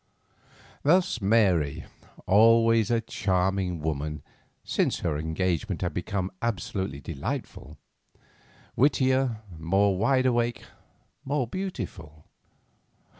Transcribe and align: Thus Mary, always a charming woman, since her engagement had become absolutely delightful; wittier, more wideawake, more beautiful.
Thus 0.81 1.21
Mary, 1.21 1.85
always 2.25 2.89
a 2.89 3.01
charming 3.01 3.81
woman, 3.81 4.23
since 4.63 5.01
her 5.01 5.15
engagement 5.15 5.83
had 5.83 5.93
become 5.93 6.31
absolutely 6.41 6.99
delightful; 6.99 7.77
wittier, 8.75 9.43
more 9.59 9.95
wideawake, 9.99 10.63
more 11.23 11.45
beautiful. 11.45 12.25